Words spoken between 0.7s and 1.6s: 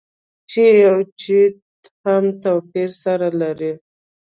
او چي